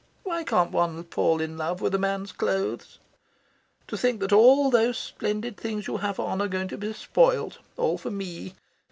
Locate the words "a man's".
1.93-2.31